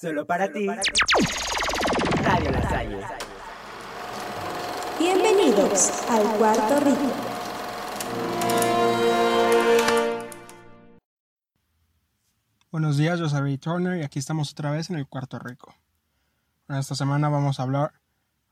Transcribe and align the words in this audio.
Solo 0.00 0.26
para 0.26 0.50
ti. 0.50 0.66
Radio. 2.22 3.00
Bienvenidos 4.98 5.90
al 6.08 6.22
Cuarto 6.38 6.80
Rico. 6.80 7.12
Buenos 12.70 12.96
días, 12.96 13.18
yo 13.18 13.28
soy 13.28 13.40
Ray 13.40 13.58
Turner 13.58 14.00
y 14.00 14.02
aquí 14.02 14.18
estamos 14.18 14.52
otra 14.52 14.70
vez 14.70 14.88
en 14.88 14.96
el 14.96 15.06
Cuarto 15.06 15.38
Rico. 15.38 15.74
Esta 16.70 16.94
semana 16.94 17.28
vamos 17.28 17.60
a 17.60 17.64
hablar, 17.64 17.92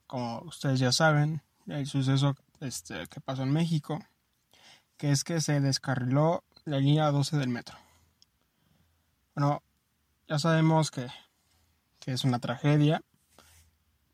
como 0.06 0.40
ustedes 0.40 0.78
ya 0.78 0.92
saben, 0.92 1.40
del 1.64 1.86
suceso 1.86 2.34
este, 2.60 3.06
que 3.06 3.22
pasó 3.22 3.44
en 3.44 3.54
México, 3.54 4.00
que 4.98 5.12
es 5.12 5.24
que 5.24 5.40
se 5.40 5.62
descarriló 5.62 6.44
la 6.66 6.76
línea 6.76 7.10
12 7.10 7.38
del 7.38 7.48
metro. 7.48 7.78
Bueno, 9.34 9.62
ya 10.28 10.38
sabemos 10.38 10.90
que, 10.90 11.08
que 12.08 12.14
es 12.14 12.24
una 12.24 12.38
tragedia, 12.38 13.02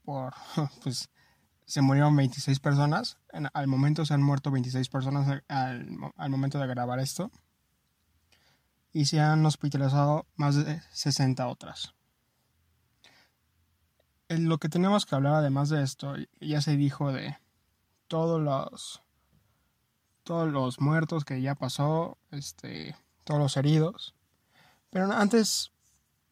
por, 0.04 0.34
pues 0.82 1.10
se 1.64 1.80
murieron 1.80 2.16
26 2.16 2.58
personas, 2.58 3.18
en, 3.32 3.46
al 3.54 3.68
momento 3.68 4.04
se 4.04 4.14
han 4.14 4.20
muerto 4.20 4.50
26 4.50 4.88
personas 4.88 5.42
al, 5.46 5.96
al 6.16 6.30
momento 6.30 6.58
de 6.58 6.66
grabar 6.66 6.98
esto 6.98 7.30
y 8.92 9.04
se 9.04 9.20
han 9.20 9.46
hospitalizado 9.46 10.26
más 10.34 10.56
de 10.56 10.82
60 10.90 11.46
otras. 11.46 11.94
Lo 14.26 14.58
que 14.58 14.68
tenemos 14.68 15.06
que 15.06 15.14
hablar 15.14 15.34
además 15.34 15.68
de 15.68 15.84
esto, 15.84 16.16
ya 16.40 16.60
se 16.62 16.76
dijo 16.76 17.12
de 17.12 17.38
todos 18.08 18.42
los 18.42 19.02
todos 20.24 20.50
los 20.50 20.80
muertos 20.80 21.24
que 21.24 21.40
ya 21.40 21.54
pasó, 21.54 22.18
este, 22.32 22.96
todos 23.22 23.38
los 23.38 23.56
heridos. 23.56 24.16
Pero 24.90 25.12
antes 25.12 25.73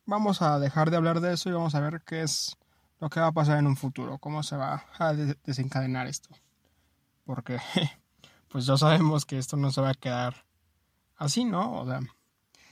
vamos 0.06 0.42
a 0.42 0.59
dejar 0.59 0.91
de 0.91 0.97
hablar 0.97 1.20
de 1.20 1.34
eso 1.34 1.48
y 1.48 1.52
vamos 1.52 1.74
a 1.74 1.80
ver 1.80 2.02
qué 2.02 2.23
es 2.23 2.56
lo 3.01 3.11
que 3.11 3.20
va 3.20 3.29
a 3.29 3.33
pasar 3.33 3.59
en 3.59 3.66
un 3.66 3.77
futuro, 3.77 4.19
cómo 4.19 4.42
se 4.42 4.56
va 4.56 4.84
a 4.98 5.12
desencadenar 5.12 6.06
esto. 6.06 6.31
Porque 7.25 7.59
pues 8.48 8.67
ya 8.67 8.77
sabemos 8.77 9.25
que 9.25 9.39
esto 9.39 9.56
no 9.56 9.70
se 9.70 9.81
va 9.81 9.91
a 9.91 9.94
quedar 9.94 10.44
así, 11.17 11.44
¿no? 11.44 11.81
O 11.81 11.86
sea, 11.86 12.00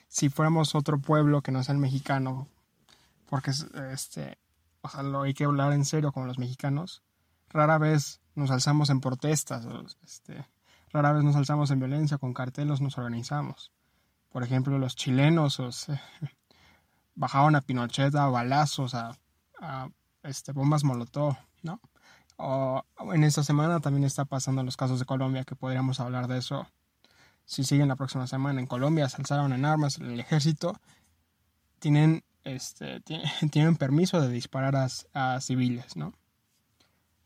si 0.09 0.29
fuéramos 0.29 0.75
otro 0.75 1.01
pueblo 1.01 1.43
que 1.43 1.53
no 1.53 1.63
sea 1.63 1.75
el 1.75 1.81
mexicano, 1.81 2.49
porque 3.27 3.53
este, 3.93 4.39
o 4.83 4.89
sea, 4.89 5.03
lo 5.03 5.23
hay 5.23 5.35
que 5.35 5.45
hablar 5.45 5.73
en 5.73 5.85
serio 5.85 6.13
con 6.13 6.27
los 6.27 6.39
mexicanos, 6.39 7.03
rara 7.49 7.79
vez 7.79 8.21
nos 8.35 8.51
alzamos 8.51 8.91
en 8.91 9.01
protestas, 9.01 9.67
este, 10.05 10.47
rara 10.93 11.13
vez 11.13 11.25
nos 11.25 11.37
alzamos 11.37 11.71
en 11.71 11.79
violencia, 11.79 12.19
con 12.19 12.35
cartelos 12.35 12.81
nos 12.81 12.99
organizamos. 12.99 13.73
Por 14.31 14.43
ejemplo, 14.43 14.79
los 14.79 14.97
chilenos 14.97 15.59
o 15.61 15.71
bajaron 17.21 17.55
a 17.55 17.61
Pinochet 17.61 18.15
a 18.15 18.29
balazos, 18.29 18.95
a, 18.95 19.17
este, 20.23 20.53
bombas 20.53 20.85
molotov, 20.85 21.37
¿no? 21.63 21.81
O 22.37 22.83
en 23.13 23.25
esta 23.25 23.45
semana 23.45 23.81
también 23.81 24.05
está 24.05 24.25
pasando 24.25 24.63
los 24.63 24.79
casos 24.79 24.99
de 24.99 25.05
Colombia, 25.05 25.45
que 25.45 25.55
podríamos 25.55 26.01
hablar 26.01 26.29
de 26.29 26.39
eso 26.39 26.67
si 27.45 27.63
siguen 27.65 27.89
la 27.89 27.97
próxima 27.97 28.27
semana 28.27 28.59
en 28.59 28.67
Colombia, 28.67 29.09
se 29.11 29.19
alzaron 29.19 29.53
en 29.53 29.67
armas 29.67 29.99
el 29.99 30.19
ejército, 30.19 30.81
tienen, 31.79 32.25
este, 32.45 33.01
tienen 33.51 33.77
permiso 33.77 34.21
de 34.21 34.31
disparar 34.31 34.77
a, 35.13 35.41
civiles, 35.41 35.97
¿no? 35.97 36.15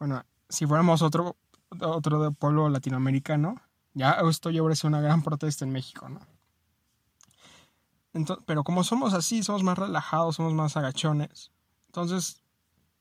Bueno, 0.00 0.24
si 0.48 0.66
fuéramos 0.66 1.02
otro, 1.02 1.36
otro 1.80 2.32
pueblo 2.32 2.68
latinoamericano, 2.68 3.60
ya 3.92 4.18
esto 4.28 4.50
ya 4.50 4.60
sido 4.74 4.88
una 4.88 5.00
gran 5.00 5.22
protesta 5.22 5.64
en 5.64 5.70
México, 5.70 6.08
¿no? 6.08 6.20
Pero 8.46 8.64
como 8.64 8.84
somos 8.84 9.14
así, 9.14 9.42
somos 9.42 9.62
más 9.62 9.78
relajados, 9.78 10.36
somos 10.36 10.54
más 10.54 10.76
agachones, 10.76 11.50
entonces 11.86 12.42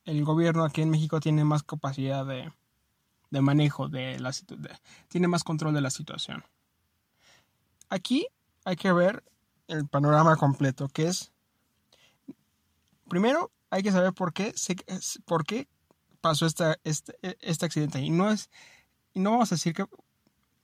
el 0.06 0.24
gobierno 0.24 0.64
aquí 0.64 0.82
en 0.82 0.90
México 0.90 1.20
tiene 1.20 1.44
más 1.46 1.64
capacidad 1.64 2.26
de, 2.26 2.52
de 3.30 3.42
manejo 3.42 3.90
de 3.90 4.20
la 4.20 4.32
tiene 5.08 5.28
más 5.28 5.44
control 5.44 5.74
de 5.74 5.82
la 5.82 5.90
situación. 5.90 6.44
Aquí 7.90 8.28
hay 8.66 8.76
que 8.76 8.92
ver 8.92 9.24
el 9.68 9.88
panorama 9.88 10.36
completo, 10.36 10.88
que 10.90 11.08
es, 11.08 11.32
primero 13.08 13.52
hay 13.70 13.82
que 13.82 13.92
saber 13.92 14.14
por 14.14 14.34
qué, 14.34 14.54
por 15.26 15.46
qué 15.46 15.68
pasó 16.22 16.46
esta, 16.46 16.78
este, 16.84 17.18
este 17.42 17.66
accidente. 17.66 18.00
Y 18.02 18.10
no, 18.10 18.32
es, 18.32 18.50
y 19.14 19.20
no 19.20 19.32
vamos 19.32 19.52
a 19.52 19.56
decir 19.56 19.74
que 19.74 19.86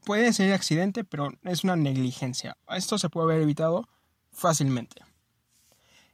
puede 0.05 0.31
ser 0.33 0.53
accidente, 0.53 1.03
pero 1.03 1.29
es 1.43 1.63
una 1.63 1.75
negligencia. 1.75 2.57
Esto 2.69 2.97
se 2.97 3.09
puede 3.09 3.31
haber 3.31 3.41
evitado 3.43 3.87
fácilmente. 4.31 5.03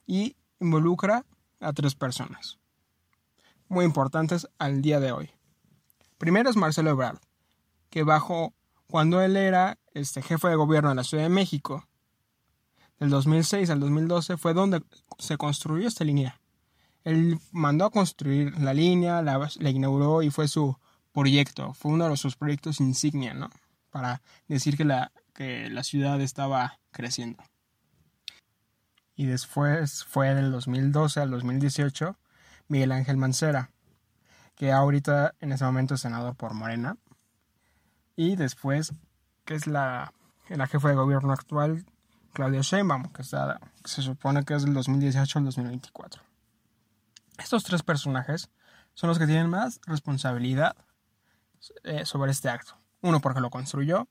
Y 0.05 0.35
involucra 0.59 1.25
a 1.59 1.73
tres 1.73 1.95
personas 1.95 2.59
muy 3.67 3.85
importantes 3.85 4.47
al 4.57 4.81
día 4.81 4.99
de 4.99 5.11
hoy. 5.11 5.31
Primero 6.17 6.49
es 6.49 6.55
Marcelo 6.55 6.91
Ebrard, 6.91 7.19
que 7.89 8.03
bajo 8.03 8.53
cuando 8.87 9.21
él 9.21 9.35
era 9.35 9.77
este, 9.93 10.21
jefe 10.21 10.47
de 10.47 10.55
gobierno 10.55 10.89
de 10.89 10.95
la 10.95 11.03
Ciudad 11.03 11.23
de 11.23 11.29
México, 11.29 11.87
del 12.99 13.09
2006 13.09 13.69
al 13.69 13.79
2012, 13.79 14.37
fue 14.37 14.53
donde 14.53 14.81
se 15.17 15.37
construyó 15.37 15.87
esta 15.87 16.03
línea. 16.03 16.39
Él 17.03 17.39
mandó 17.51 17.85
a 17.85 17.91
construir 17.91 18.57
la 18.59 18.73
línea, 18.73 19.21
la, 19.21 19.51
inauguró 19.69 20.23
y 20.23 20.29
fue 20.29 20.47
su 20.47 20.77
proyecto, 21.11 21.73
fue 21.73 21.91
uno 21.91 22.09
de 22.09 22.17
sus 22.17 22.35
proyectos 22.35 22.79
insignia, 22.79 23.33
¿no? 23.33 23.49
Para 23.89 24.21
decir 24.47 24.77
que 24.77 24.85
la, 24.85 25.11
que 25.33 25.69
la 25.69 25.83
ciudad 25.83 26.19
estaba 26.21 26.79
creciendo. 26.91 27.43
Y 29.15 29.25
después 29.25 30.03
fue 30.03 30.33
del 30.33 30.51
2012 30.51 31.21
al 31.21 31.31
2018 31.31 32.17
Miguel 32.67 32.91
Ángel 32.91 33.17
Mancera, 33.17 33.69
que 34.55 34.71
ahorita 34.71 35.35
en 35.39 35.51
ese 35.51 35.65
momento 35.65 35.95
es 35.95 36.01
senador 36.01 36.35
por 36.35 36.53
Morena, 36.53 36.97
y 38.15 38.35
después, 38.35 38.93
que 39.43 39.55
es 39.55 39.67
la, 39.67 40.13
la 40.49 40.67
jefa 40.67 40.89
de 40.89 40.95
gobierno 40.95 41.33
actual, 41.33 41.85
Claudia 42.33 42.61
Sheinbaum, 42.61 43.11
que, 43.11 43.21
está, 43.21 43.59
se 43.83 44.01
supone 44.01 44.43
que 44.43 44.55
es 44.55 44.63
del 44.63 44.73
2018 44.73 45.39
al 45.39 45.45
2024. 45.45 46.21
Estos 47.37 47.63
tres 47.63 47.83
personajes 47.83 48.49
son 48.93 49.09
los 49.09 49.19
que 49.19 49.27
tienen 49.27 49.49
más 49.49 49.79
responsabilidad 49.85 50.75
eh, 51.83 52.05
sobre 52.05 52.31
este 52.31 52.49
acto. 52.49 52.77
Uno 53.01 53.19
porque 53.19 53.41
lo 53.41 53.49
construyó, 53.49 54.07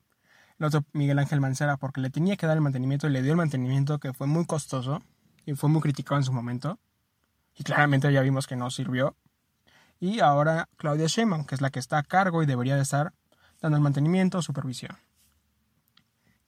el 0.64 0.68
otro 0.68 0.84
Miguel 0.92 1.18
Ángel 1.18 1.40
Mancera 1.40 1.76
porque 1.76 2.00
le 2.00 2.10
tenía 2.10 2.36
que 2.36 2.46
dar 2.46 2.56
el 2.56 2.62
mantenimiento 2.62 3.06
y 3.06 3.10
le 3.10 3.22
dio 3.22 3.32
el 3.32 3.36
mantenimiento 3.36 3.98
que 3.98 4.12
fue 4.12 4.26
muy 4.26 4.46
costoso 4.46 5.02
y 5.44 5.54
fue 5.54 5.68
muy 5.68 5.82
criticado 5.82 6.16
en 6.16 6.24
su 6.24 6.32
momento. 6.32 6.78
Y 7.56 7.64
claramente 7.64 8.10
ya 8.12 8.22
vimos 8.22 8.46
que 8.46 8.56
no 8.56 8.70
sirvió. 8.70 9.16
Y 10.00 10.20
ahora 10.20 10.68
Claudia 10.76 11.06
Sheinbaum, 11.06 11.44
que 11.44 11.54
es 11.54 11.60
la 11.60 11.70
que 11.70 11.78
está 11.78 11.98
a 11.98 12.02
cargo 12.02 12.42
y 12.42 12.46
debería 12.46 12.76
de 12.76 12.82
estar 12.82 13.12
dando 13.60 13.76
el 13.76 13.82
mantenimiento 13.82 14.42
supervisión. 14.42 14.96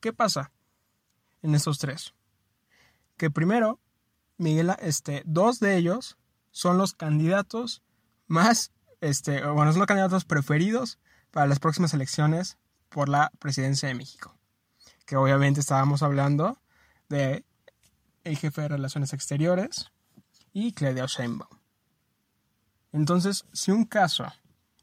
¿Qué 0.01 0.13
pasa 0.13 0.51
en 1.43 1.55
estos 1.55 1.79
tres? 1.79 2.15
Que 3.17 3.31
primero, 3.31 3.81
Miguel, 4.39 4.73
este, 4.81 5.23
dos 5.27 5.61
de 5.61 5.77
ellos 5.77 6.17
son 6.51 6.79
los 6.79 6.95
candidatos 6.95 7.83
más, 8.27 8.73
este, 9.01 9.45
bueno, 9.47 9.73
son 9.73 9.81
los 9.81 9.87
candidatos 9.87 10.25
preferidos 10.25 10.99
para 11.31 11.47
las 11.47 11.61
próximas 11.61 11.95
elecciones 11.95 12.59
por 12.89 13.09
la 13.09 13.31
presidencia 13.39 13.89
de 13.89 13.95
México. 13.95 14.37
Que 15.05 15.17
obviamente 15.17 15.61
estábamos 15.61 16.03
hablando 16.03 16.61
de 17.09 17.45
el 18.25 18.37
jefe 18.37 18.63
de 18.63 18.69
Relaciones 18.69 19.13
Exteriores 19.13 19.93
y 20.53 20.73
Claudia 20.73 21.07
Sheinbaum. 21.07 21.61
Entonces, 22.93 23.45
si 23.53 23.71
un 23.71 23.85
caso 23.85 24.27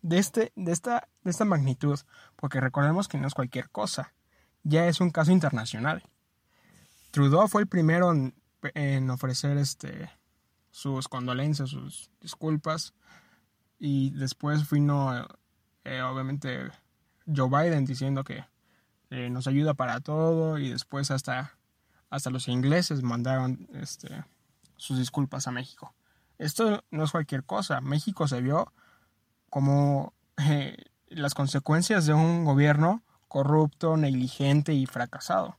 de, 0.02 0.20
este, 0.20 0.52
de, 0.56 0.72
esta, 0.72 1.10
de 1.24 1.32
esta 1.32 1.46
magnitud, 1.46 2.00
porque 2.36 2.62
recordemos 2.62 3.08
que 3.08 3.18
no 3.18 3.28
es 3.28 3.34
cualquier 3.34 3.70
cosa, 3.70 4.14
ya 4.64 4.88
es 4.88 5.02
un 5.02 5.10
caso 5.10 5.32
internacional. 5.32 6.04
Trudeau 7.12 7.48
fue 7.48 7.64
el 7.64 7.68
primero 7.68 8.14
en, 8.74 9.10
ofrecer 9.10 9.58
este, 9.58 10.10
sus 10.72 11.08
condolencias, 11.08 11.70
sus 11.70 12.12
disculpas, 12.22 12.94
y 13.80 14.12
después 14.12 14.70
vino, 14.70 15.28
eh, 15.84 16.02
obviamente, 16.02 16.72
Joe 17.26 17.50
Biden 17.50 17.86
diciendo 17.86 18.24
que 18.24 18.46
eh, 19.10 19.30
nos 19.30 19.48
ayuda 19.48 19.74
para 19.74 20.00
todo, 20.00 20.58
y 20.58 20.70
después 20.70 21.12
hasta, 21.12 21.58
hasta 22.10 22.30
los 22.30 22.48
ingleses 22.48 23.04
mandaron 23.04 23.68
este, 23.74 24.24
sus 24.78 24.98
disculpas 24.98 25.48
a 25.48 25.52
México. 25.52 25.94
Esto 26.38 26.84
no 26.92 27.04
es 27.04 27.12
cualquier 27.12 27.44
cosa. 27.44 27.80
México 27.80 28.28
se 28.28 28.42
vio 28.42 28.74
como 29.50 30.14
eh, 30.38 30.78
las 31.10 31.34
consecuencias 31.34 32.06
de 32.06 32.14
un 32.14 32.44
gobierno 32.44 33.04
corrupto, 33.28 33.98
negligente 33.98 34.74
y 34.74 34.86
fracasado. 34.86 35.58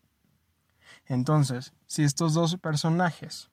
Entonces, 1.06 1.72
si 1.86 2.02
estos 2.02 2.34
dos 2.34 2.56
personajes 2.56 3.50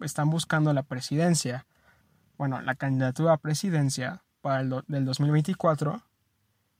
están 0.00 0.30
buscando 0.30 0.72
la 0.72 0.82
presidencia, 0.82 1.66
bueno, 2.36 2.60
la 2.60 2.74
candidatura 2.74 3.34
a 3.34 3.36
presidencia 3.38 4.22
para 4.40 4.60
el 4.60 4.82
del 4.86 5.04
2024, 5.04 6.02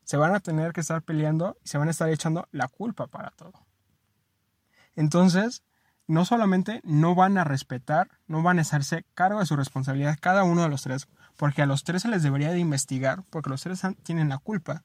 se 0.08 0.16
van 0.16 0.34
a 0.34 0.40
tener 0.40 0.72
que 0.72 0.80
estar 0.80 1.02
peleando 1.02 1.58
y 1.62 1.68
se 1.68 1.76
van 1.76 1.88
a 1.88 1.90
estar 1.90 2.08
echando 2.08 2.48
la 2.50 2.66
culpa 2.66 3.08
para 3.08 3.30
todo. 3.32 3.52
Entonces, 4.96 5.62
no 6.06 6.24
solamente 6.24 6.80
no 6.82 7.14
van 7.14 7.36
a 7.36 7.44
respetar, 7.44 8.08
no 8.26 8.42
van 8.42 8.58
a 8.58 8.62
hacerse 8.62 9.04
cargo 9.12 9.40
de 9.40 9.44
su 9.44 9.54
responsabilidad 9.54 10.16
cada 10.18 10.44
uno 10.44 10.62
de 10.62 10.70
los 10.70 10.80
tres, 10.80 11.08
porque 11.36 11.60
a 11.60 11.66
los 11.66 11.84
tres 11.84 12.00
se 12.00 12.08
les 12.08 12.22
debería 12.22 12.52
de 12.52 12.58
investigar, 12.58 13.22
porque 13.28 13.50
los 13.50 13.60
tres 13.60 13.82
tienen 14.02 14.30
la 14.30 14.38
culpa. 14.38 14.82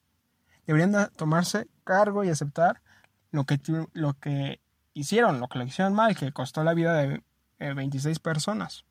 Deberían 0.66 0.92
de 0.92 1.06
tomarse 1.16 1.68
cargo 1.84 2.22
y 2.22 2.28
aceptar 2.28 2.82
lo 3.30 3.44
que, 3.44 3.58
lo 3.94 4.12
que 4.20 4.60
hicieron, 4.92 5.40
lo 5.40 5.48
que 5.48 5.58
lo 5.58 5.64
hicieron 5.64 5.94
mal, 5.94 6.14
que 6.16 6.32
costó 6.32 6.62
la 6.64 6.74
vida 6.74 6.92
de 6.92 7.22
26 7.58 8.18
personas. 8.18 8.84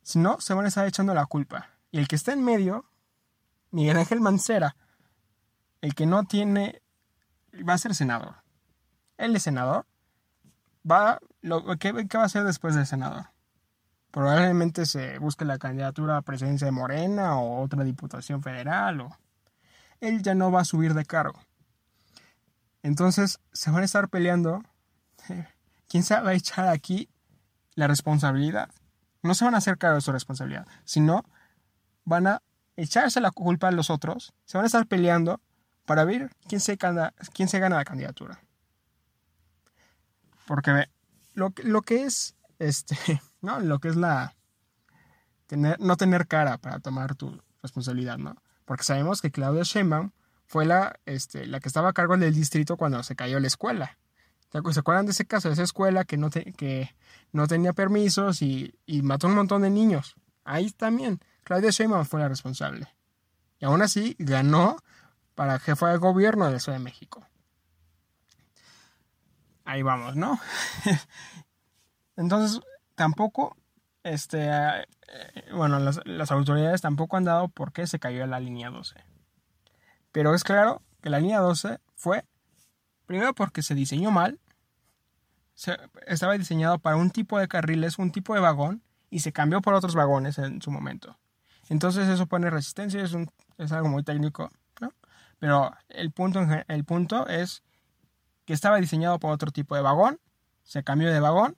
Si 0.00 0.18
no, 0.18 0.40
se 0.40 0.54
van 0.54 0.64
a 0.64 0.68
estar 0.68 0.86
echando 0.86 1.12
la 1.12 1.26
culpa. 1.26 1.68
Y 1.90 1.98
el 1.98 2.08
que 2.08 2.16
está 2.16 2.32
en 2.32 2.42
medio, 2.42 2.86
Miguel 3.72 3.96
Ángel 3.96 4.20
Mancera, 4.20 4.76
el 5.80 5.94
que 5.94 6.06
no 6.06 6.24
tiene, 6.24 6.82
va 7.68 7.74
a 7.74 7.78
ser 7.78 7.94
senador. 7.94 8.36
Él 9.16 9.34
es 9.34 9.42
senador. 9.42 9.86
Va, 10.88 11.18
lo, 11.40 11.64
¿qué, 11.78 11.92
va 11.92 12.22
a 12.22 12.26
hacer 12.26 12.44
después 12.44 12.74
de 12.74 12.86
senador? 12.86 13.26
Probablemente 14.10 14.84
se 14.84 15.18
busque 15.18 15.44
la 15.44 15.58
candidatura 15.58 16.18
a 16.18 16.22
presidencia 16.22 16.66
de 16.66 16.72
Morena 16.72 17.38
o 17.38 17.62
otra 17.62 17.82
diputación 17.82 18.42
federal. 18.42 19.00
O... 19.00 19.18
Él 20.00 20.22
ya 20.22 20.34
no 20.34 20.52
va 20.52 20.60
a 20.60 20.66
subir 20.66 20.92
de 20.92 21.06
cargo. 21.06 21.40
Entonces 22.82 23.40
se 23.52 23.70
van 23.70 23.82
a 23.82 23.86
estar 23.86 24.08
peleando. 24.08 24.62
¿Quién 25.88 26.02
se 26.02 26.20
va 26.20 26.30
a 26.30 26.34
echar 26.34 26.68
aquí 26.68 27.08
la 27.74 27.86
responsabilidad? 27.86 28.70
No 29.22 29.34
se 29.34 29.44
van 29.44 29.54
a 29.54 29.58
hacer 29.58 29.78
cargo 29.78 29.96
de 29.96 30.02
su 30.02 30.12
responsabilidad, 30.12 30.66
sino 30.84 31.24
van 32.04 32.26
a 32.26 32.42
echarse 32.76 33.20
la 33.20 33.30
culpa 33.30 33.68
a 33.68 33.72
los 33.72 33.90
otros, 33.90 34.32
se 34.44 34.58
van 34.58 34.64
a 34.64 34.66
estar 34.66 34.86
peleando 34.86 35.40
para 35.84 36.04
ver 36.04 36.30
quién 36.48 36.60
se 36.60 36.76
gana, 36.76 37.14
quién 37.34 37.48
se 37.48 37.58
gana 37.58 37.76
la 37.76 37.84
candidatura. 37.84 38.40
Porque 40.46 40.88
lo, 41.34 41.52
lo 41.62 41.82
que 41.82 42.04
es, 42.04 42.36
este, 42.58 42.96
¿no? 43.40 43.60
Lo 43.60 43.78
que 43.78 43.88
es 43.88 43.96
la, 43.96 44.34
tener, 45.46 45.78
no 45.80 45.96
tener 45.96 46.26
cara 46.26 46.58
para 46.58 46.80
tomar 46.80 47.14
tu 47.14 47.40
responsabilidad, 47.62 48.18
¿no? 48.18 48.36
Porque 48.64 48.84
sabemos 48.84 49.20
que 49.20 49.30
Claudia 49.30 49.62
Sheinbaum 49.64 50.12
fue 50.46 50.64
la, 50.66 50.98
este, 51.06 51.46
la 51.46 51.60
que 51.60 51.68
estaba 51.68 51.90
a 51.90 51.92
cargo 51.92 52.16
del 52.16 52.34
distrito 52.34 52.76
cuando 52.76 53.02
se 53.02 53.16
cayó 53.16 53.40
la 53.40 53.46
escuela. 53.46 53.98
¿Se 54.50 54.80
acuerdan 54.80 55.06
de 55.06 55.12
ese 55.12 55.24
caso, 55.24 55.48
de 55.48 55.54
esa 55.54 55.62
escuela 55.62 56.04
que 56.04 56.18
no, 56.18 56.28
que 56.28 56.94
no 57.32 57.46
tenía 57.46 57.72
permisos 57.72 58.42
y, 58.42 58.74
y 58.84 59.00
mató 59.00 59.26
un 59.26 59.34
montón 59.34 59.62
de 59.62 59.70
niños? 59.70 60.14
Ahí 60.44 60.70
también, 60.70 61.20
Claudia 61.44 61.70
Sheinbaum 61.70 62.04
fue 62.04 62.20
la 62.20 62.28
responsable. 62.28 62.88
Y 63.58 63.64
aún 63.64 63.82
así 63.82 64.16
ganó 64.18 64.76
para 65.34 65.58
jefa 65.58 65.90
de 65.90 65.98
gobierno 65.98 66.46
de 66.46 66.52
la 66.52 66.60
Ciudad 66.60 66.78
de 66.78 66.84
México. 66.84 67.26
Ahí 69.64 69.82
vamos, 69.82 70.16
¿no? 70.16 70.40
Entonces, 72.16 72.60
tampoco, 72.94 73.56
este, 74.02 74.48
eh, 74.48 74.86
bueno, 75.54 75.78
las, 75.78 76.00
las, 76.04 76.30
autoridades 76.32 76.80
tampoco 76.80 77.16
han 77.16 77.24
dado 77.24 77.48
por 77.48 77.72
qué 77.72 77.86
se 77.86 77.98
cayó 77.98 78.26
la 78.26 78.40
línea 78.40 78.70
12. 78.70 78.96
Pero 80.10 80.34
es 80.34 80.44
claro 80.44 80.82
que 81.00 81.10
la 81.10 81.20
línea 81.20 81.38
12 81.38 81.78
fue, 81.94 82.24
primero 83.06 83.34
porque 83.34 83.62
se 83.62 83.74
diseñó 83.74 84.10
mal, 84.10 84.40
estaba 86.06 86.36
diseñado 86.36 86.78
para 86.78 86.96
un 86.96 87.10
tipo 87.10 87.38
de 87.38 87.48
carriles, 87.48 87.98
un 87.98 88.10
tipo 88.10 88.34
de 88.34 88.40
vagón, 88.40 88.82
y 89.10 89.20
se 89.20 89.32
cambió 89.32 89.60
por 89.60 89.74
otros 89.74 89.94
vagones 89.94 90.38
en 90.38 90.62
su 90.62 90.70
momento. 90.70 91.18
Entonces 91.68 92.08
eso 92.08 92.26
pone 92.26 92.50
resistencia, 92.50 93.02
es, 93.02 93.72
algo 93.72 93.88
muy 93.88 94.02
técnico, 94.02 94.50
¿no? 94.80 94.92
Pero 95.38 95.72
el 95.88 96.10
punto, 96.10 96.46
el 96.68 96.84
punto 96.84 97.26
es 97.28 97.62
que 98.44 98.52
estaba 98.52 98.78
diseñado 98.78 99.18
para 99.18 99.34
otro 99.34 99.50
tipo 99.50 99.74
de 99.76 99.82
vagón, 99.82 100.18
se 100.64 100.82
cambió 100.82 101.12
de 101.12 101.20
vagón 101.20 101.56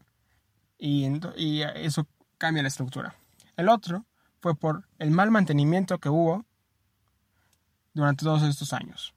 y, 0.78 1.62
eso 1.76 2.06
cambia 2.38 2.62
la 2.62 2.68
estructura. 2.68 3.14
El 3.56 3.68
otro 3.68 4.04
fue 4.40 4.54
por 4.54 4.86
el 4.98 5.10
mal 5.10 5.30
mantenimiento 5.30 5.98
que 5.98 6.08
hubo 6.08 6.44
durante 7.94 8.24
todos 8.24 8.42
estos 8.42 8.72
años. 8.72 9.14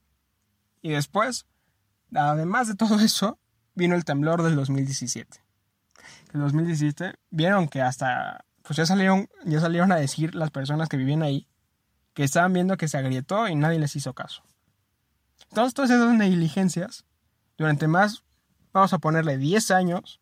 Y 0.82 0.92
después, 0.92 1.46
además 2.14 2.68
de 2.68 2.76
todo 2.76 3.00
eso, 3.00 3.40
vino 3.76 3.96
el 3.96 4.06
temblor 4.06 4.44
del 4.44 4.56
2017. 4.56 5.44
El 6.34 6.42
2017 6.42 7.16
vieron 7.32 7.68
que 7.68 7.82
hasta, 7.82 8.46
pues 8.68 8.76
ya 8.76 8.86
salieron, 8.86 9.30
ya 9.46 9.62
salieron 9.62 9.94
a 9.94 9.96
decir 9.96 10.36
las 10.36 10.52
personas 10.52 10.90
que 10.90 10.98
vivían 10.98 11.24
ahí 11.24 11.48
que 12.14 12.26
estaban 12.26 12.52
viendo 12.52 12.76
que 12.76 12.90
se 12.90 12.98
agrietó 12.98 13.48
y 13.48 13.56
nadie 13.56 13.80
les 13.80 13.96
hizo 13.96 14.14
caso. 14.14 14.44
Entonces, 15.50 15.74
todas 15.74 15.90
esas 15.90 16.14
negligencias, 16.14 17.06
durante 17.58 17.88
más, 17.88 18.24
vamos 18.74 18.92
a 18.92 18.98
ponerle 18.98 19.38
10 19.38 19.72
años, 19.72 20.20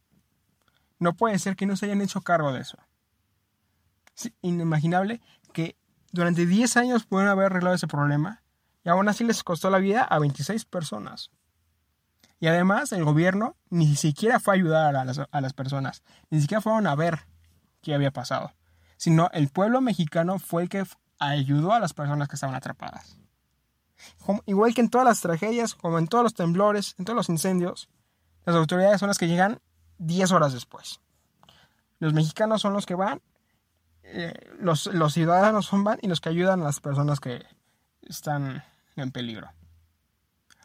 no 1.00 1.16
puede 1.16 1.40
ser 1.40 1.56
que 1.56 1.66
no 1.66 1.76
se 1.76 1.88
hayan 1.88 2.02
hecho 2.02 2.22
cargo 2.22 2.54
de 2.54 2.62
eso. 2.62 2.78
Es 4.16 4.32
inimaginable 4.42 5.22
que 5.52 5.76
durante 6.12 6.46
10 6.46 6.78
años 6.78 7.06
pudieron 7.06 7.32
haber 7.32 7.48
arreglado 7.48 7.76
ese 7.76 7.88
problema 7.88 8.44
y 8.84 8.90
aún 8.90 9.10
así 9.10 9.24
les 9.24 9.44
costó 9.44 9.72
la 9.72 9.80
vida 9.80 10.04
a 10.04 10.20
26 10.20 10.66
personas. 10.66 11.32
Y 12.40 12.48
además 12.48 12.92
el 12.92 13.04
gobierno 13.04 13.56
ni 13.72 13.96
siquiera 13.96 14.40
fue 14.40 14.54
a 14.54 14.58
ayudar 14.58 14.96
a 14.96 15.42
las, 15.42 15.54
personas, 15.54 16.04
ni 16.30 16.42
siquiera 16.42 16.62
fueron 16.62 16.86
a 16.86 16.96
ver 16.96 17.26
qué 17.86 17.94
había 17.94 18.12
pasado, 18.12 18.52
sino 18.98 19.30
el 19.32 19.50
pueblo 19.50 19.80
mexicano 19.80 20.40
fue 20.40 20.64
el 20.64 20.70
que 20.70 20.84
ayudó 21.20 21.72
a 21.72 21.80
las 21.80 21.94
personas 21.94 22.28
que 22.28 22.36
estaban 22.36 22.56
atrapadas. 22.56 23.18
igual 24.48 24.74
que 24.74 24.82
en 24.82 24.90
todas 24.90 25.06
las 25.06 25.22
tragedias, 25.22 25.76
como 25.76 26.00
en 26.00 26.08
todos 26.08 26.24
los 26.24 26.34
temblores, 26.34 26.96
en 26.98 27.06
todos 27.06 27.16
los 27.16 27.30
incendios, 27.30 27.88
las 28.44 28.56
autoridades 28.56 29.00
son 29.00 29.08
las 29.08 29.20
que 29.20 29.28
llegan 29.28 29.60
10 30.00 30.32
horas 30.32 30.54
después. 30.54 31.00
Los 32.00 32.14
mexicanos 32.14 32.62
son 32.62 32.74
los 32.74 32.86
que 32.86 32.96
van, 32.96 33.22
eh, 34.04 34.34
los, 34.60 34.88
los 34.88 35.14
ciudadanos 35.14 35.68
son 35.68 35.84
van 35.84 36.00
y 36.02 36.08
los 36.08 36.20
que 36.20 36.30
ayudan 36.30 36.62
a 36.62 36.66
las 36.66 36.80
personas 36.80 37.20
que 37.20 37.46
están 38.02 38.64
en 38.96 39.12
peligro. 39.12 39.52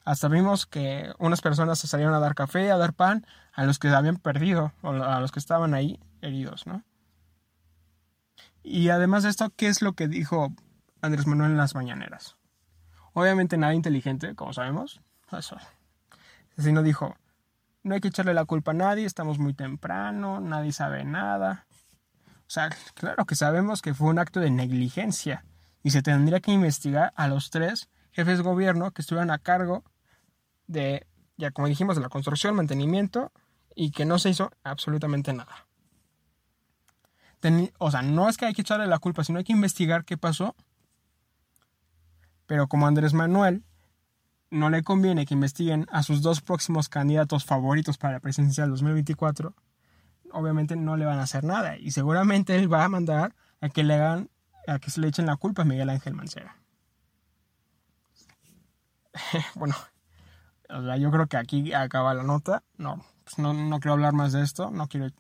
Hasta 0.04 0.28
vimos 0.28 0.66
que 0.66 1.12
unas 1.18 1.42
personas 1.42 1.78
se 1.78 1.86
salieron 1.86 2.14
a 2.14 2.18
dar 2.18 2.34
café, 2.34 2.70
a 2.70 2.78
dar 2.78 2.94
pan 2.94 3.26
a 3.52 3.64
los 3.64 3.78
que 3.78 3.88
habían 3.88 4.16
perdido 4.16 4.72
o 4.82 4.90
a 4.90 5.20
los 5.20 5.30
que 5.32 5.38
estaban 5.38 5.74
ahí 5.74 6.00
heridos, 6.22 6.66
¿no? 6.66 6.82
Y 8.62 8.90
además 8.90 9.22
de 9.22 9.30
esto, 9.30 9.50
¿qué 9.56 9.68
es 9.68 9.82
lo 9.82 9.94
que 9.94 10.08
dijo 10.08 10.52
Andrés 11.00 11.26
Manuel 11.26 11.52
en 11.52 11.56
las 11.56 11.74
mañaneras? 11.74 12.36
Obviamente 13.12 13.56
nada 13.56 13.74
inteligente, 13.74 14.34
como 14.34 14.52
sabemos. 14.52 15.00
Eso. 15.32 15.56
no 16.56 16.82
dijo, 16.82 17.16
no 17.82 17.94
hay 17.94 18.00
que 18.00 18.08
echarle 18.08 18.34
la 18.34 18.44
culpa 18.44 18.72
a 18.72 18.74
nadie, 18.74 19.06
estamos 19.06 19.38
muy 19.38 19.54
temprano, 19.54 20.40
nadie 20.40 20.72
sabe 20.72 21.04
nada. 21.04 21.66
O 22.40 22.52
sea, 22.52 22.70
claro 22.94 23.24
que 23.26 23.36
sabemos 23.36 23.80
que 23.80 23.94
fue 23.94 24.08
un 24.08 24.18
acto 24.18 24.40
de 24.40 24.50
negligencia 24.50 25.44
y 25.82 25.90
se 25.90 26.02
tendría 26.02 26.40
que 26.40 26.52
investigar 26.52 27.12
a 27.16 27.28
los 27.28 27.50
tres 27.50 27.88
jefes 28.12 28.38
de 28.38 28.44
gobierno 28.44 28.90
que 28.90 29.02
estuvieran 29.02 29.30
a 29.30 29.38
cargo 29.38 29.84
de, 30.66 31.06
ya 31.36 31.52
como 31.52 31.68
dijimos, 31.68 31.96
de 31.96 32.02
la 32.02 32.08
construcción, 32.08 32.54
mantenimiento 32.54 33.32
y 33.74 33.92
que 33.92 34.04
no 34.04 34.18
se 34.18 34.30
hizo 34.30 34.50
absolutamente 34.64 35.32
nada. 35.32 35.68
O 37.78 37.90
sea, 37.90 38.02
no 38.02 38.28
es 38.28 38.36
que 38.36 38.46
hay 38.46 38.52
que 38.52 38.62
echarle 38.62 38.86
la 38.86 38.98
culpa, 38.98 39.24
sino 39.24 39.38
hay 39.38 39.44
que 39.44 39.52
investigar 39.52 40.04
qué 40.04 40.16
pasó. 40.16 40.54
Pero 42.46 42.68
como 42.68 42.86
Andrés 42.86 43.14
Manuel 43.14 43.64
no 44.50 44.68
le 44.68 44.82
conviene 44.82 45.26
que 45.26 45.34
investiguen 45.34 45.86
a 45.90 46.02
sus 46.02 46.22
dos 46.22 46.40
próximos 46.40 46.88
candidatos 46.88 47.44
favoritos 47.44 47.96
para 47.96 48.14
la 48.14 48.20
presidencia 48.20 48.64
del 48.64 48.72
2024, 48.72 49.54
obviamente 50.32 50.76
no 50.76 50.96
le 50.96 51.04
van 51.04 51.18
a 51.18 51.22
hacer 51.22 51.44
nada. 51.44 51.76
Y 51.78 51.92
seguramente 51.92 52.56
él 52.56 52.72
va 52.72 52.84
a 52.84 52.88
mandar 52.88 53.34
a 53.60 53.68
que 53.68 53.84
le 53.84 53.94
a 53.94 54.78
que 54.80 54.90
se 54.90 55.00
le 55.00 55.08
echen 55.08 55.26
la 55.26 55.36
culpa 55.36 55.62
a 55.62 55.64
Miguel 55.64 55.90
Ángel 55.90 56.14
Mancera. 56.14 56.56
bueno, 59.54 59.74
yo 60.98 61.10
creo 61.10 61.26
que 61.26 61.36
aquí 61.36 61.72
acaba 61.72 62.14
la 62.14 62.22
nota. 62.22 62.62
No, 62.76 63.04
pues 63.24 63.38
no, 63.38 63.54
no 63.54 63.80
quiero 63.80 63.94
hablar 63.94 64.12
más 64.12 64.32
de 64.32 64.42
esto. 64.42 64.70
No 64.70 64.88
quiero 64.88 65.10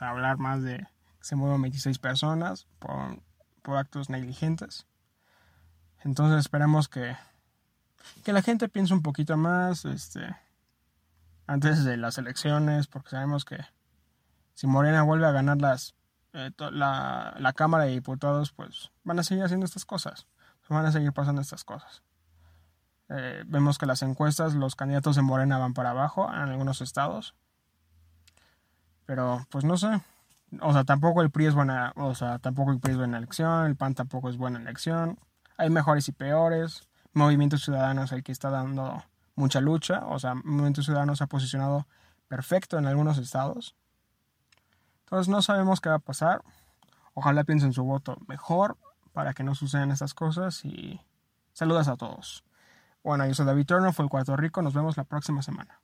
hablar 0.00 0.38
más 0.38 0.62
de 0.62 0.86
se 1.28 1.36
mueven 1.36 1.60
26 1.60 1.98
personas 1.98 2.66
por, 2.78 3.20
por 3.60 3.76
actos 3.76 4.08
negligentes. 4.08 4.86
Entonces 6.02 6.40
esperemos 6.40 6.88
que, 6.88 7.18
que 8.24 8.32
la 8.32 8.40
gente 8.40 8.70
piense 8.70 8.94
un 8.94 9.02
poquito 9.02 9.36
más 9.36 9.84
este, 9.84 10.34
antes 11.46 11.84
de 11.84 11.98
las 11.98 12.16
elecciones, 12.16 12.86
porque 12.86 13.10
sabemos 13.10 13.44
que 13.44 13.58
si 14.54 14.66
Morena 14.66 15.02
vuelve 15.02 15.26
a 15.26 15.32
ganar 15.32 15.60
las, 15.60 15.94
eh, 16.32 16.50
la, 16.70 17.36
la 17.38 17.52
Cámara 17.52 17.84
de 17.84 17.90
Diputados, 17.90 18.52
pues 18.52 18.90
van 19.04 19.18
a 19.18 19.22
seguir 19.22 19.44
haciendo 19.44 19.66
estas 19.66 19.84
cosas. 19.84 20.26
Van 20.70 20.86
a 20.86 20.92
seguir 20.92 21.12
pasando 21.12 21.42
estas 21.42 21.62
cosas. 21.62 22.02
Eh, 23.10 23.44
vemos 23.46 23.76
que 23.76 23.84
las 23.84 24.00
encuestas, 24.00 24.54
los 24.54 24.76
candidatos 24.76 25.14
de 25.14 25.22
Morena 25.22 25.58
van 25.58 25.74
para 25.74 25.90
abajo 25.90 26.32
en 26.32 26.40
algunos 26.40 26.80
estados. 26.80 27.34
Pero, 29.04 29.46
pues 29.50 29.64
no 29.64 29.76
sé. 29.76 30.00
O 30.60 30.72
sea, 30.72 30.84
tampoco 30.84 31.22
el 31.22 31.30
PRI 31.30 31.46
es 31.46 31.54
buena, 31.54 31.92
o 31.96 32.14
sea, 32.14 32.38
tampoco 32.38 32.72
el 32.72 32.80
PRI 32.80 32.92
es 32.92 32.98
buena 32.98 33.18
elección, 33.18 33.66
el 33.66 33.76
PAN 33.76 33.94
tampoco 33.94 34.30
es 34.30 34.36
buena 34.36 34.58
elección. 34.58 35.18
Hay 35.56 35.70
mejores 35.70 36.08
y 36.08 36.12
peores. 36.12 36.88
Movimiento 37.12 37.58
Ciudadano 37.58 38.04
es 38.04 38.12
el 38.12 38.22
que 38.22 38.32
está 38.32 38.50
dando 38.50 39.02
mucha 39.34 39.60
lucha. 39.60 40.06
O 40.06 40.18
sea, 40.18 40.34
Movimiento 40.34 40.82
Ciudadano 40.82 41.16
se 41.16 41.24
ha 41.24 41.26
posicionado 41.26 41.86
perfecto 42.28 42.78
en 42.78 42.86
algunos 42.86 43.18
estados. 43.18 43.74
Entonces 45.00 45.28
no 45.28 45.42
sabemos 45.42 45.80
qué 45.80 45.88
va 45.88 45.96
a 45.96 46.00
pasar. 46.00 46.42
Ojalá 47.14 47.44
piensen 47.44 47.72
su 47.72 47.82
voto 47.84 48.18
mejor 48.28 48.76
para 49.12 49.34
que 49.34 49.42
no 49.42 49.54
sucedan 49.54 49.90
estas 49.90 50.14
cosas 50.14 50.64
y 50.64 51.00
saludas 51.52 51.88
a 51.88 51.96
todos. 51.96 52.44
Bueno, 53.02 53.26
yo 53.26 53.34
soy 53.34 53.46
David 53.46 53.66
Turner, 53.66 53.92
fue 53.92 54.04
el 54.04 54.10
Puerto 54.10 54.36
Rico, 54.36 54.62
nos 54.62 54.74
vemos 54.74 54.96
la 54.96 55.04
próxima 55.04 55.42
semana. 55.42 55.80